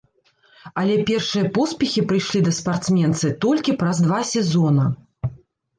[0.81, 4.93] Але першыя поспехі прыйшлі да спартсменцы толькі праз два сезона.